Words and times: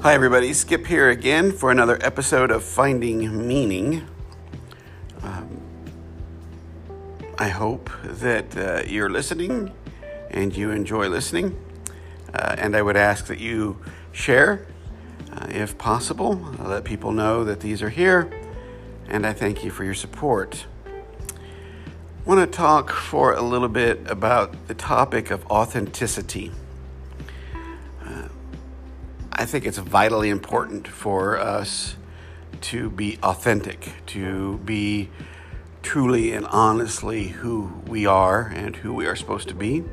Hi, 0.00 0.14
everybody. 0.14 0.52
Skip 0.52 0.86
here 0.86 1.10
again 1.10 1.50
for 1.50 1.72
another 1.72 1.98
episode 2.00 2.52
of 2.52 2.62
Finding 2.62 3.48
Meaning. 3.48 4.06
Um, 5.24 5.60
I 7.36 7.48
hope 7.48 7.90
that 8.04 8.56
uh, 8.56 8.84
you're 8.86 9.10
listening 9.10 9.72
and 10.30 10.56
you 10.56 10.70
enjoy 10.70 11.08
listening. 11.08 11.60
Uh, 12.32 12.54
and 12.56 12.76
I 12.76 12.82
would 12.82 12.96
ask 12.96 13.26
that 13.26 13.40
you 13.40 13.78
share 14.12 14.68
uh, 15.32 15.48
if 15.50 15.76
possible. 15.78 16.36
Let 16.62 16.84
people 16.84 17.10
know 17.10 17.42
that 17.42 17.58
these 17.58 17.82
are 17.82 17.90
here. 17.90 18.30
And 19.08 19.26
I 19.26 19.32
thank 19.32 19.64
you 19.64 19.72
for 19.72 19.82
your 19.82 19.94
support. 19.94 20.66
I 20.86 20.90
want 22.24 22.40
to 22.40 22.56
talk 22.56 22.92
for 22.92 23.32
a 23.32 23.42
little 23.42 23.68
bit 23.68 24.08
about 24.08 24.68
the 24.68 24.74
topic 24.74 25.32
of 25.32 25.44
authenticity. 25.46 26.52
I 29.40 29.44
think 29.44 29.66
it's 29.66 29.78
vitally 29.78 30.30
important 30.30 30.88
for 30.88 31.38
us 31.38 31.94
to 32.62 32.90
be 32.90 33.20
authentic, 33.22 33.92
to 34.06 34.58
be 34.64 35.10
truly 35.80 36.32
and 36.32 36.44
honestly 36.46 37.28
who 37.28 37.72
we 37.86 38.04
are 38.04 38.48
and 38.48 38.74
who 38.74 38.92
we 38.92 39.06
are 39.06 39.14
supposed 39.14 39.46
to 39.46 39.54
be. 39.54 39.84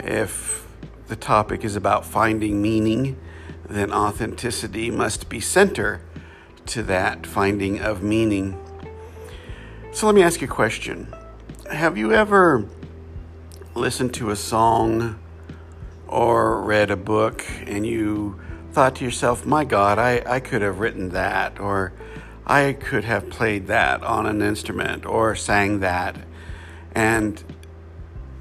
If 0.00 0.66
the 1.06 1.14
topic 1.14 1.62
is 1.64 1.76
about 1.76 2.04
finding 2.04 2.60
meaning, 2.60 3.16
then 3.68 3.92
authenticity 3.92 4.90
must 4.90 5.28
be 5.28 5.38
center 5.38 6.00
to 6.66 6.82
that 6.82 7.28
finding 7.28 7.78
of 7.78 8.02
meaning. 8.02 8.58
So 9.92 10.06
let 10.06 10.16
me 10.16 10.24
ask 10.24 10.40
you 10.40 10.48
a 10.48 10.50
question. 10.50 11.14
Have 11.70 11.96
you 11.96 12.12
ever 12.12 12.66
listened 13.76 14.12
to 14.14 14.30
a 14.30 14.36
song 14.36 15.20
or 16.14 16.62
read 16.62 16.92
a 16.92 16.96
book 16.96 17.44
and 17.66 17.84
you 17.84 18.38
thought 18.70 18.94
to 18.94 19.04
yourself, 19.04 19.44
my 19.44 19.64
God, 19.64 19.98
I, 19.98 20.22
I 20.24 20.38
could 20.38 20.62
have 20.62 20.78
written 20.78 21.08
that, 21.08 21.58
or 21.58 21.92
I 22.46 22.74
could 22.74 23.02
have 23.02 23.28
played 23.28 23.66
that 23.66 24.04
on 24.04 24.24
an 24.24 24.40
instrument, 24.40 25.04
or 25.04 25.34
sang 25.34 25.80
that. 25.80 26.16
And 26.94 27.42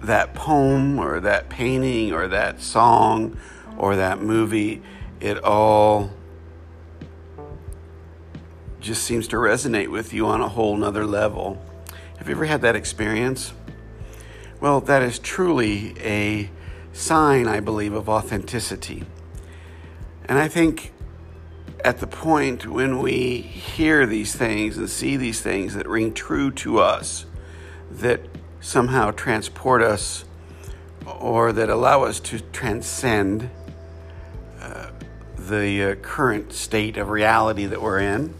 that 0.00 0.32
poem, 0.32 1.00
or 1.00 1.18
that 1.18 1.48
painting, 1.48 2.12
or 2.12 2.28
that 2.28 2.62
song, 2.62 3.36
or 3.76 3.96
that 3.96 4.20
movie, 4.20 4.80
it 5.18 5.42
all 5.42 6.12
just 8.80 9.02
seems 9.02 9.26
to 9.28 9.36
resonate 9.36 9.90
with 9.90 10.12
you 10.12 10.26
on 10.28 10.40
a 10.40 10.48
whole 10.48 10.76
nother 10.76 11.04
level. 11.04 11.60
Have 12.18 12.28
you 12.28 12.36
ever 12.36 12.44
had 12.44 12.62
that 12.62 12.76
experience? 12.76 13.52
Well, 14.60 14.80
that 14.82 15.02
is 15.02 15.18
truly 15.18 15.94
a 15.98 16.50
sign, 16.96 17.46
I 17.46 17.60
believe, 17.60 17.92
of 17.92 18.08
authenticity. 18.08 19.04
And 20.24 20.38
I 20.38 20.48
think 20.48 20.92
at 21.84 21.98
the 21.98 22.06
point 22.06 22.66
when 22.66 22.98
we 22.98 23.36
hear 23.38 24.06
these 24.06 24.34
things 24.34 24.78
and 24.78 24.88
see 24.88 25.16
these 25.16 25.40
things 25.40 25.74
that 25.74 25.86
ring 25.86 26.14
true 26.14 26.50
to 26.50 26.78
us, 26.78 27.26
that 27.90 28.20
somehow 28.60 29.10
transport 29.10 29.82
us 29.82 30.24
or 31.20 31.52
that 31.52 31.68
allow 31.68 32.02
us 32.02 32.18
to 32.18 32.40
transcend 32.40 33.50
uh, 34.60 34.90
the 35.38 35.82
uh, 35.84 35.94
current 35.96 36.52
state 36.52 36.96
of 36.96 37.10
reality 37.10 37.66
that 37.66 37.80
we're 37.80 38.00
in, 38.00 38.34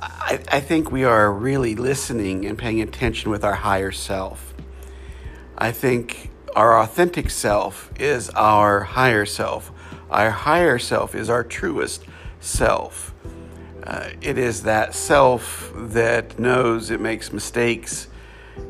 I, 0.00 0.40
I 0.50 0.60
think 0.60 0.90
we 0.90 1.04
are 1.04 1.30
really 1.30 1.76
listening 1.76 2.46
and 2.46 2.58
paying 2.58 2.80
attention 2.80 3.30
with 3.30 3.44
our 3.44 3.54
higher 3.54 3.92
self. 3.92 4.54
I 5.56 5.70
think 5.70 6.30
our 6.56 6.80
authentic 6.80 7.30
self 7.30 7.90
is 7.98 8.28
our 8.30 8.80
higher 8.80 9.26
self. 9.26 9.70
Our 10.10 10.30
higher 10.30 10.78
self 10.78 11.14
is 11.14 11.30
our 11.30 11.44
truest 11.44 12.04
self. 12.40 13.14
Uh, 13.84 14.10
it 14.20 14.36
is 14.36 14.64
that 14.64 14.94
self 14.94 15.72
that 15.74 16.38
knows 16.38 16.90
it 16.90 17.00
makes 17.00 17.32
mistakes. 17.32 18.08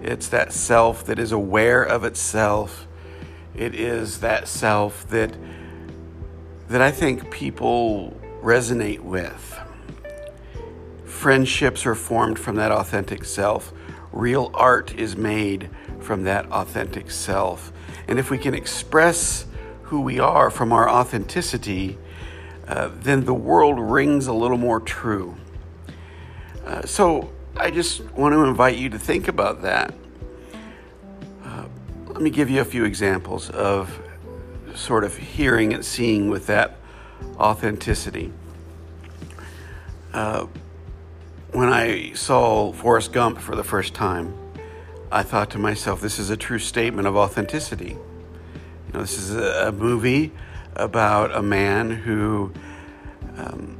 It's 0.03 0.28
that 0.28 0.53
self 0.53 1.05
that 1.06 1.19
is 1.19 1.32
aware 1.32 1.82
of 1.82 2.05
itself. 2.05 2.87
It 3.55 3.75
is 3.75 4.21
that 4.21 4.49
self 4.49 5.09
that 5.09 5.37
that 6.69 6.81
I 6.81 6.93
think 6.93 7.31
people 7.32 8.16
resonate 8.43 9.00
with. 9.00 9.59
Friendships 11.05 11.84
are 11.84 11.97
formed 11.97 12.38
from 12.38 12.56
that 12.56 12.71
authentic 12.71 13.25
self. 13.25 13.72
Real 14.12 14.50
art 14.55 14.94
is 14.94 15.16
made 15.16 15.69
from 16.03 16.25
that 16.25 16.47
authentic 16.53 17.11
self. 17.11 17.72
And 18.09 18.19
if 18.19 18.31
we 18.31 18.38
can 18.38 18.55
express 18.55 19.47
who 19.84 20.00
we 20.00 20.19
are 20.21 20.50
from 20.50 20.72
our 20.72 20.88
authenticity, 20.88 21.99
uh, 22.66 22.91
then 22.94 23.25
the 23.25 23.34
world 23.34 23.78
rings 23.78 24.27
a 24.27 24.33
little 24.33 24.56
more 24.56 24.81
true. 24.81 25.37
Uh, 26.65 26.83
so 26.83 27.33
I 27.56 27.71
just 27.71 28.05
want 28.12 28.33
to 28.33 28.44
invite 28.44 28.77
you 28.77 28.88
to 28.91 28.99
think 28.99 29.28
about 29.28 29.62
that. 29.62 29.93
Uh, 31.44 31.65
let 32.06 32.22
me 32.22 32.31
give 32.31 32.49
you 32.49 32.61
a 32.61 32.65
few 32.65 32.84
examples 32.84 33.50
of 33.50 34.00
sort 34.75 35.05
of 35.05 35.17
hearing 35.17 35.75
and 35.75 35.84
seeing 35.84 36.31
with 36.31 36.47
that 36.47 36.77
authenticity. 37.38 38.32
Uh, 40.12 40.47
when 41.53 41.72
I 41.72 42.12
saw 42.12 42.72
Forrest 42.72 43.12
Gump 43.12 43.41
for 43.41 43.56
the 43.56 43.65
first 43.65 43.94
time, 43.94 44.34
I 45.12 45.25
thought 45.25 45.50
to 45.50 45.59
myself, 45.59 46.00
this 46.00 46.21
is 46.21 46.31
a 46.31 46.37
true 46.37 46.60
statement 46.60 47.09
of 47.09 47.16
authenticity. 47.16 47.97
You 48.87 48.93
know, 48.94 49.00
this 49.00 49.19
is 49.19 49.34
a, 49.34 49.72
movie 49.72 50.31
about 50.76 51.34
a 51.34 51.43
man 51.43 51.91
who 51.91 52.53
um, 53.37 53.76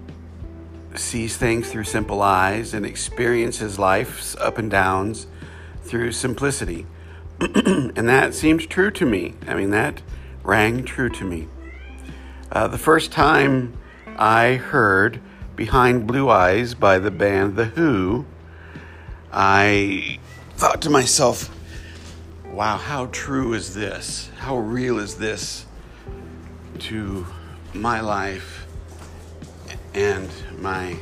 sees 0.97 1.37
things 1.37 1.71
through 1.71 1.85
simple 1.85 2.21
eyes 2.21 2.75
and 2.75 2.85
experiences 2.85 3.79
life's 3.79 4.35
up 4.37 4.59
and 4.59 4.69
downs 4.69 5.29
through 5.85 6.11
simplicity. 6.13 6.87
and 7.41 8.09
that 8.09 8.35
seemed 8.35 8.69
true 8.69 8.91
to 8.91 9.07
me. 9.07 9.35
I 9.47 9.55
mean, 9.55 9.71
that 9.71 10.03
rang 10.43 10.85
true 10.85 11.11
to 11.11 11.25
me. 11.25 11.47
Uh, 12.51 12.67
the 12.67 12.79
first 12.79 13.13
time 13.13 13.79
I 14.17 14.55
heard 14.55 15.21
Behind 15.55 16.09
Blue 16.09 16.29
Eyes 16.29 16.75
by 16.75 16.99
the 16.99 17.13
band 17.13 17.55
The 17.55 17.67
Who, 17.67 18.27
I 19.33 20.19
thought 20.61 20.83
to 20.83 20.91
myself, 20.91 21.49
wow, 22.53 22.77
how 22.77 23.07
true 23.07 23.55
is 23.55 23.73
this? 23.73 24.29
How 24.37 24.59
real 24.59 24.99
is 24.99 25.15
this 25.15 25.65
to 26.81 27.27
my 27.73 28.03
life 28.03 28.67
and 29.95 30.29
my 30.59 30.99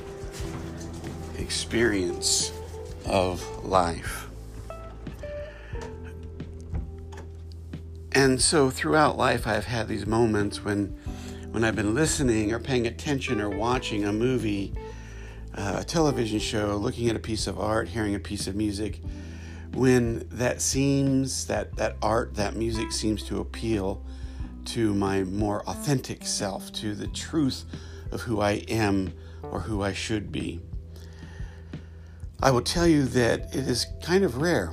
experience 1.38 2.52
of 3.04 3.44
life? 3.64 4.28
And 8.12 8.40
so 8.40 8.70
throughout 8.70 9.16
life, 9.16 9.44
I've 9.44 9.64
had 9.64 9.88
these 9.88 10.06
moments 10.06 10.64
when, 10.64 10.96
when 11.50 11.64
I've 11.64 11.74
been 11.74 11.96
listening 11.96 12.52
or 12.52 12.60
paying 12.60 12.86
attention 12.86 13.40
or 13.40 13.50
watching 13.50 14.04
a 14.04 14.12
movie, 14.12 14.72
uh, 15.56 15.78
a 15.80 15.84
television 15.84 16.38
show, 16.38 16.76
looking 16.76 17.08
at 17.08 17.16
a 17.16 17.18
piece 17.18 17.48
of 17.48 17.58
art, 17.58 17.88
hearing 17.88 18.14
a 18.14 18.20
piece 18.20 18.46
of 18.46 18.54
music, 18.54 19.00
when 19.78 20.26
that 20.30 20.60
seems 20.60 21.46
that 21.46 21.76
that 21.76 21.96
art 22.02 22.34
that 22.34 22.56
music 22.56 22.90
seems 22.90 23.22
to 23.22 23.40
appeal 23.40 24.04
to 24.64 24.92
my 24.92 25.22
more 25.22 25.62
authentic 25.68 26.26
self 26.26 26.72
to 26.72 26.96
the 26.96 27.06
truth 27.06 27.64
of 28.10 28.22
who 28.22 28.40
i 28.40 28.52
am 28.68 29.12
or 29.42 29.60
who 29.60 29.80
i 29.82 29.92
should 29.92 30.32
be. 30.32 30.60
I 32.42 32.50
will 32.50 32.62
tell 32.62 32.88
you 32.88 33.04
that 33.04 33.54
it 33.54 33.68
is 33.68 33.86
kind 34.02 34.24
of 34.24 34.38
rare. 34.38 34.72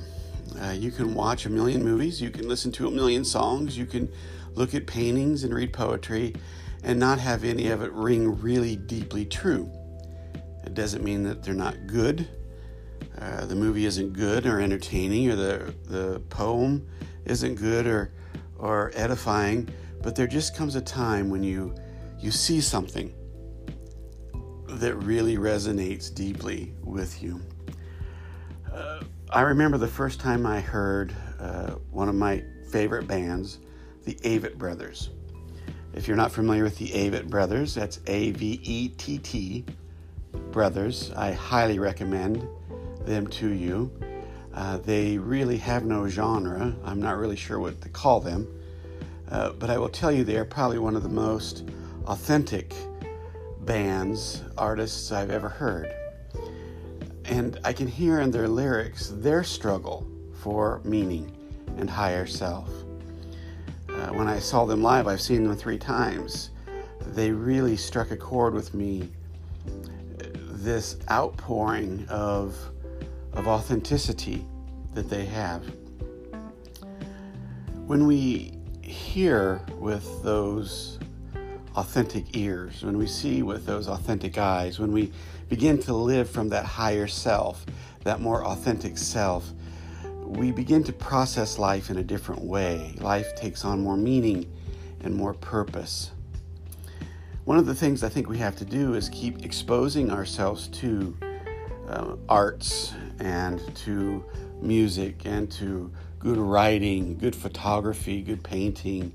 Uh, 0.60 0.70
you 0.72 0.90
can 0.90 1.14
watch 1.14 1.46
a 1.46 1.50
million 1.50 1.84
movies 1.84 2.20
you 2.20 2.30
can 2.30 2.48
listen 2.48 2.72
to 2.72 2.88
a 2.88 2.90
million 2.90 3.24
songs 3.24 3.78
you 3.78 3.86
can 3.86 4.10
look 4.54 4.74
at 4.74 4.88
paintings 4.88 5.44
and 5.44 5.54
read 5.54 5.72
poetry 5.72 6.34
and 6.82 6.98
not 6.98 7.20
have 7.20 7.44
any 7.44 7.68
of 7.68 7.80
it 7.80 7.92
ring 7.92 8.40
really 8.40 8.74
deeply 8.74 9.24
true. 9.24 9.70
It 10.64 10.74
doesn't 10.74 11.04
mean 11.04 11.22
that 11.24 11.44
they're 11.44 11.54
not 11.54 11.86
good 11.86 12.26
uh, 13.20 13.46
the 13.46 13.54
movie 13.54 13.86
isn't 13.86 14.12
good 14.12 14.46
or 14.46 14.60
entertaining, 14.60 15.30
or 15.30 15.36
the 15.36 15.74
the 15.84 16.20
poem 16.28 16.86
isn't 17.24 17.54
good 17.56 17.86
or 17.86 18.12
or 18.58 18.92
edifying, 18.94 19.68
but 20.02 20.14
there 20.14 20.26
just 20.26 20.56
comes 20.56 20.76
a 20.76 20.80
time 20.80 21.30
when 21.30 21.42
you 21.42 21.74
you 22.18 22.30
see 22.30 22.60
something 22.60 23.12
that 24.68 24.94
really 24.96 25.36
resonates 25.36 26.12
deeply 26.12 26.74
with 26.82 27.22
you. 27.22 27.40
Uh, 28.72 29.00
I 29.30 29.40
remember 29.42 29.78
the 29.78 29.88
first 29.88 30.20
time 30.20 30.46
I 30.46 30.60
heard 30.60 31.14
uh, 31.40 31.76
one 31.90 32.08
of 32.08 32.14
my 32.14 32.44
favorite 32.70 33.06
bands, 33.06 33.58
the 34.04 34.14
Avett 34.16 34.56
Brothers. 34.56 35.10
If 35.94 36.06
you're 36.06 36.16
not 36.16 36.30
familiar 36.30 36.62
with 36.62 36.76
the 36.76 36.88
Avett 36.88 37.28
Brothers, 37.28 37.74
that's 37.74 38.00
A 38.06 38.32
V 38.32 38.60
E 38.62 38.88
T 38.90 39.18
T 39.18 39.64
Brothers. 40.52 41.10
I 41.16 41.32
highly 41.32 41.78
recommend 41.78 42.46
them 43.06 43.26
to 43.28 43.48
you. 43.48 43.90
Uh, 44.54 44.78
they 44.78 45.18
really 45.18 45.58
have 45.58 45.84
no 45.84 46.08
genre. 46.08 46.74
I'm 46.84 47.00
not 47.00 47.18
really 47.18 47.36
sure 47.36 47.58
what 47.58 47.80
to 47.82 47.88
call 47.88 48.20
them. 48.20 48.46
Uh, 49.30 49.50
but 49.52 49.70
I 49.70 49.78
will 49.78 49.88
tell 49.88 50.12
you 50.12 50.24
they 50.24 50.36
are 50.36 50.44
probably 50.44 50.78
one 50.78 50.96
of 50.96 51.02
the 51.02 51.08
most 51.08 51.68
authentic 52.06 52.74
bands, 53.60 54.42
artists 54.56 55.10
I've 55.12 55.30
ever 55.30 55.48
heard. 55.48 55.92
And 57.24 57.58
I 57.64 57.72
can 57.72 57.88
hear 57.88 58.20
in 58.20 58.30
their 58.30 58.48
lyrics 58.48 59.08
their 59.08 59.42
struggle 59.42 60.06
for 60.40 60.80
meaning 60.84 61.36
and 61.76 61.90
higher 61.90 62.26
self. 62.26 62.70
Uh, 63.88 64.08
when 64.12 64.28
I 64.28 64.38
saw 64.38 64.64
them 64.64 64.82
live, 64.82 65.08
I've 65.08 65.20
seen 65.20 65.44
them 65.44 65.56
three 65.56 65.78
times. 65.78 66.50
They 67.00 67.30
really 67.30 67.76
struck 67.76 68.10
a 68.10 68.16
chord 68.16 68.54
with 68.54 68.74
me. 68.74 69.10
This 70.50 70.98
outpouring 71.10 72.06
of, 72.08 72.56
of 73.36 73.46
authenticity 73.46 74.44
that 74.94 75.08
they 75.08 75.26
have. 75.26 75.62
When 77.86 78.06
we 78.06 78.58
hear 78.82 79.60
with 79.78 80.22
those 80.22 80.98
authentic 81.76 82.36
ears, 82.36 82.82
when 82.82 82.96
we 82.96 83.06
see 83.06 83.42
with 83.42 83.66
those 83.66 83.88
authentic 83.88 84.38
eyes, 84.38 84.78
when 84.78 84.90
we 84.90 85.12
begin 85.48 85.78
to 85.82 85.94
live 85.94 86.28
from 86.28 86.48
that 86.48 86.64
higher 86.64 87.06
self, 87.06 87.64
that 88.04 88.20
more 88.20 88.44
authentic 88.44 88.96
self, 88.96 89.52
we 90.24 90.50
begin 90.50 90.82
to 90.82 90.92
process 90.92 91.58
life 91.58 91.90
in 91.90 91.98
a 91.98 92.02
different 92.02 92.40
way. 92.42 92.94
Life 92.98 93.36
takes 93.36 93.64
on 93.64 93.80
more 93.80 93.96
meaning 93.96 94.50
and 95.04 95.14
more 95.14 95.34
purpose. 95.34 96.10
One 97.44 97.58
of 97.58 97.66
the 97.66 97.74
things 97.74 98.02
I 98.02 98.08
think 98.08 98.28
we 98.28 98.38
have 98.38 98.56
to 98.56 98.64
do 98.64 98.94
is 98.94 99.08
keep 99.10 99.44
exposing 99.44 100.10
ourselves 100.10 100.66
to 100.68 101.16
uh, 101.88 102.16
arts 102.28 102.92
and 103.18 103.60
to 103.76 104.24
music 104.60 105.24
and 105.24 105.50
to 105.52 105.90
good 106.18 106.38
writing, 106.38 107.16
good 107.18 107.36
photography, 107.36 108.22
good 108.22 108.42
painting. 108.42 109.12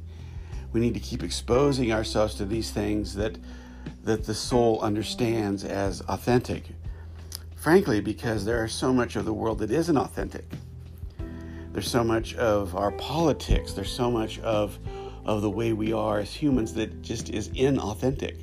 We 0.73 0.79
need 0.79 0.93
to 0.93 0.99
keep 0.99 1.23
exposing 1.23 1.91
ourselves 1.91 2.35
to 2.35 2.45
these 2.45 2.71
things 2.71 3.15
that 3.15 3.37
that 4.03 4.25
the 4.25 4.33
soul 4.33 4.79
understands 4.81 5.63
as 5.63 6.01
authentic. 6.01 6.63
Frankly, 7.55 8.01
because 8.01 8.45
there 8.45 8.63
is 8.65 8.73
so 8.73 8.91
much 8.93 9.15
of 9.15 9.25
the 9.25 9.33
world 9.33 9.59
that 9.59 9.71
isn't 9.71 9.97
authentic. 9.97 10.45
There's 11.71 11.89
so 11.89 12.03
much 12.03 12.35
of 12.35 12.75
our 12.75 12.91
politics, 12.91 13.73
there's 13.73 13.91
so 13.91 14.11
much 14.11 14.39
of 14.39 14.77
of 15.23 15.41
the 15.41 15.49
way 15.49 15.71
we 15.73 15.93
are 15.93 16.19
as 16.19 16.33
humans 16.33 16.73
that 16.73 17.01
just 17.01 17.29
is 17.29 17.49
inauthentic. 17.49 18.37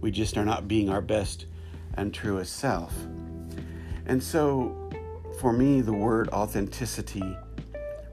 We 0.00 0.10
just 0.10 0.36
are 0.36 0.44
not 0.44 0.66
being 0.66 0.88
our 0.88 1.00
best 1.00 1.46
and 1.94 2.12
truest 2.12 2.56
self. 2.56 2.92
And 4.06 4.22
so 4.22 4.90
for 5.38 5.52
me, 5.52 5.80
the 5.80 5.92
word 5.92 6.28
authenticity 6.30 7.36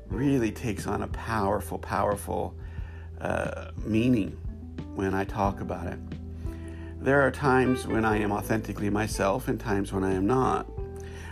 really 0.08 0.52
takes 0.52 0.86
on 0.88 1.04
a 1.04 1.08
powerful, 1.08 1.78
powerful 1.78 2.56
uh, 3.22 3.72
meaning 3.86 4.31
when 4.96 5.14
I 5.14 5.24
talk 5.24 5.62
about 5.62 5.88
it. 5.88 6.00
There 7.00 7.22
are 7.22 7.31
times 7.31 7.88
when 7.88 8.06
I 8.06 8.18
am 8.18 8.31
authentically 8.31 8.90
myself 8.90 9.48
and 9.48 9.60
times 9.60 9.92
when 9.92 10.04
I 10.04 10.14
am 10.14 10.28
not. 10.28 10.70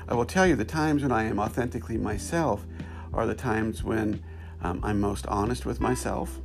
I 0.07 0.13
will 0.13 0.25
tell 0.25 0.47
you 0.47 0.55
the 0.55 0.65
times 0.65 1.03
when 1.03 1.11
I 1.11 1.23
am 1.23 1.39
authentically 1.39 1.97
myself 1.97 2.65
are 3.13 3.25
the 3.25 3.35
times 3.35 3.83
when 3.83 4.23
um, 4.61 4.79
I'm 4.83 4.99
most 4.99 5.27
honest 5.27 5.65
with 5.65 5.79
myself. 5.79 6.39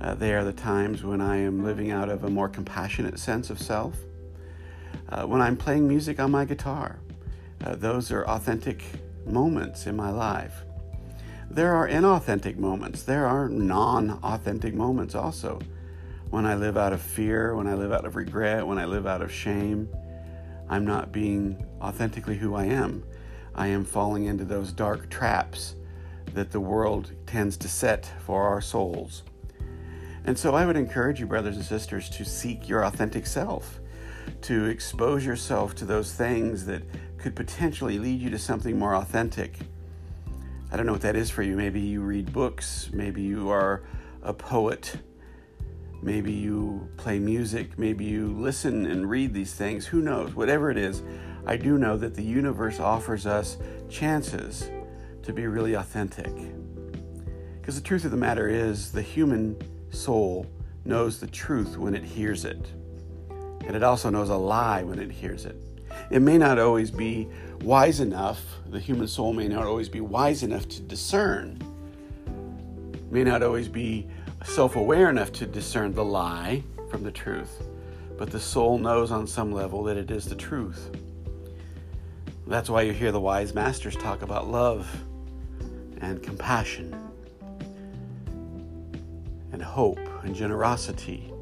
Uh, 0.00 0.14
they 0.14 0.34
are 0.34 0.44
the 0.44 0.52
times 0.52 1.04
when 1.04 1.20
I 1.20 1.36
am 1.38 1.64
living 1.64 1.90
out 1.90 2.08
of 2.08 2.24
a 2.24 2.30
more 2.30 2.48
compassionate 2.48 3.18
sense 3.18 3.50
of 3.50 3.60
self. 3.60 3.96
Uh, 5.08 5.26
when 5.26 5.40
I'm 5.40 5.56
playing 5.56 5.86
music 5.86 6.18
on 6.18 6.30
my 6.30 6.44
guitar, 6.44 6.98
uh, 7.64 7.76
those 7.76 8.10
are 8.10 8.24
authentic 8.26 8.84
moments 9.26 9.86
in 9.86 9.96
my 9.96 10.10
life. 10.10 10.62
There 11.50 11.74
are 11.74 11.86
inauthentic 11.86 12.56
moments. 12.56 13.02
There 13.02 13.26
are 13.26 13.48
non 13.48 14.18
authentic 14.22 14.74
moments 14.74 15.14
also. 15.14 15.60
When 16.30 16.46
I 16.46 16.54
live 16.54 16.78
out 16.78 16.92
of 16.92 17.02
fear, 17.02 17.54
when 17.54 17.66
I 17.66 17.74
live 17.74 17.92
out 17.92 18.06
of 18.06 18.16
regret, 18.16 18.66
when 18.66 18.78
I 18.78 18.86
live 18.86 19.06
out 19.06 19.20
of 19.20 19.30
shame, 19.30 19.88
I'm 20.68 20.86
not 20.86 21.12
being 21.12 21.62
authentically 21.82 22.36
who 22.36 22.54
I 22.54 22.64
am. 22.64 23.04
I 23.54 23.66
am 23.66 23.84
falling 23.84 24.24
into 24.24 24.44
those 24.44 24.72
dark 24.72 25.10
traps 25.10 25.74
that 26.32 26.50
the 26.50 26.60
world 26.60 27.12
tends 27.26 27.58
to 27.58 27.68
set 27.68 28.10
for 28.24 28.44
our 28.44 28.62
souls. 28.62 29.22
And 30.24 30.38
so 30.38 30.54
I 30.54 30.64
would 30.64 30.76
encourage 30.76 31.20
you, 31.20 31.26
brothers 31.26 31.56
and 31.56 31.64
sisters, 31.64 32.08
to 32.10 32.24
seek 32.24 32.68
your 32.68 32.84
authentic 32.84 33.26
self, 33.26 33.80
to 34.42 34.66
expose 34.66 35.26
yourself 35.26 35.74
to 35.74 35.84
those 35.84 36.14
things 36.14 36.64
that 36.66 36.82
could 37.22 37.36
potentially 37.36 38.00
lead 38.00 38.20
you 38.20 38.30
to 38.30 38.38
something 38.38 38.76
more 38.76 38.96
authentic. 38.96 39.56
I 40.72 40.76
don't 40.76 40.86
know 40.86 40.92
what 40.92 41.02
that 41.02 41.14
is 41.14 41.30
for 41.30 41.42
you. 41.42 41.56
Maybe 41.56 41.80
you 41.80 42.00
read 42.00 42.32
books, 42.32 42.90
maybe 42.92 43.22
you 43.22 43.48
are 43.50 43.84
a 44.22 44.34
poet, 44.34 44.96
maybe 46.02 46.32
you 46.32 46.88
play 46.96 47.20
music, 47.20 47.78
maybe 47.78 48.04
you 48.04 48.28
listen 48.32 48.86
and 48.86 49.08
read 49.08 49.32
these 49.32 49.54
things. 49.54 49.86
Who 49.86 50.00
knows? 50.00 50.34
Whatever 50.34 50.70
it 50.70 50.76
is, 50.76 51.02
I 51.46 51.56
do 51.56 51.78
know 51.78 51.96
that 51.96 52.14
the 52.14 52.24
universe 52.24 52.80
offers 52.80 53.24
us 53.24 53.56
chances 53.88 54.68
to 55.22 55.32
be 55.32 55.46
really 55.46 55.74
authentic. 55.74 56.32
Because 57.60 57.76
the 57.76 57.86
truth 57.86 58.04
of 58.04 58.10
the 58.10 58.16
matter 58.16 58.48
is, 58.48 58.90
the 58.90 59.02
human 59.02 59.56
soul 59.90 60.46
knows 60.84 61.20
the 61.20 61.28
truth 61.28 61.76
when 61.76 61.94
it 61.94 62.02
hears 62.02 62.44
it, 62.44 62.72
and 63.64 63.76
it 63.76 63.84
also 63.84 64.10
knows 64.10 64.30
a 64.30 64.36
lie 64.36 64.82
when 64.82 64.98
it 64.98 65.12
hears 65.12 65.44
it. 65.44 65.62
It 66.10 66.20
may 66.20 66.38
not 66.38 66.58
always 66.58 66.90
be 66.90 67.28
wise 67.62 68.00
enough, 68.00 68.40
the 68.70 68.80
human 68.80 69.08
soul 69.08 69.32
may 69.32 69.48
not 69.48 69.66
always 69.66 69.88
be 69.88 70.00
wise 70.00 70.42
enough 70.42 70.68
to 70.68 70.80
discern, 70.80 71.58
may 73.10 73.24
not 73.24 73.42
always 73.42 73.68
be 73.68 74.08
self 74.44 74.76
aware 74.76 75.08
enough 75.08 75.32
to 75.32 75.46
discern 75.46 75.94
the 75.94 76.04
lie 76.04 76.62
from 76.90 77.02
the 77.02 77.10
truth, 77.10 77.62
but 78.18 78.30
the 78.30 78.40
soul 78.40 78.78
knows 78.78 79.10
on 79.10 79.26
some 79.26 79.52
level 79.52 79.82
that 79.84 79.96
it 79.96 80.10
is 80.10 80.26
the 80.26 80.34
truth. 80.34 80.90
That's 82.46 82.68
why 82.68 82.82
you 82.82 82.92
hear 82.92 83.12
the 83.12 83.20
wise 83.20 83.54
masters 83.54 83.96
talk 83.96 84.22
about 84.22 84.48
love 84.48 84.88
and 86.00 86.22
compassion 86.22 86.94
and 89.52 89.62
hope 89.62 90.00
and 90.24 90.34
generosity. 90.34 91.32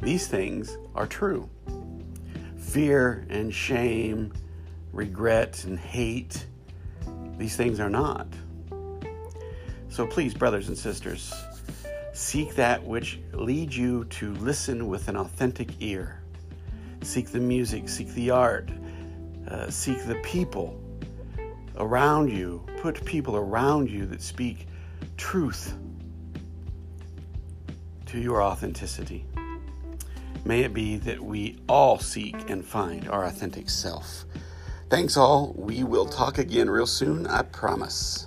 These 0.00 0.26
things 0.26 0.76
are 0.94 1.06
true. 1.06 1.48
Fear 2.60 3.26
and 3.28 3.52
shame, 3.52 4.32
regret 4.92 5.64
and 5.64 5.78
hate, 5.78 6.46
these 7.36 7.56
things 7.56 7.80
are 7.80 7.90
not. 7.90 8.28
So 9.88 10.06
please, 10.06 10.34
brothers 10.34 10.68
and 10.68 10.78
sisters, 10.78 11.34
seek 12.12 12.54
that 12.54 12.84
which 12.84 13.18
leads 13.32 13.76
you 13.76 14.04
to 14.04 14.34
listen 14.34 14.86
with 14.86 15.08
an 15.08 15.16
authentic 15.16 15.70
ear. 15.80 16.22
Seek 17.02 17.30
the 17.30 17.40
music, 17.40 17.88
seek 17.88 18.08
the 18.08 18.30
art, 18.30 18.70
uh, 19.48 19.68
seek 19.70 20.04
the 20.04 20.16
people 20.16 20.78
around 21.76 22.30
you, 22.30 22.64
put 22.82 23.04
people 23.04 23.36
around 23.36 23.90
you 23.90 24.06
that 24.06 24.22
speak 24.22 24.68
truth 25.16 25.74
to 28.06 28.18
your 28.18 28.42
authenticity. 28.42 29.24
May 30.44 30.60
it 30.60 30.72
be 30.72 30.96
that 30.98 31.20
we 31.20 31.58
all 31.68 31.98
seek 31.98 32.34
and 32.48 32.64
find 32.64 33.08
our 33.08 33.24
authentic 33.24 33.68
self. 33.68 34.24
Thanks, 34.88 35.16
all. 35.16 35.54
We 35.56 35.84
will 35.84 36.06
talk 36.06 36.38
again 36.38 36.68
real 36.70 36.86
soon, 36.86 37.26
I 37.26 37.42
promise. 37.42 38.26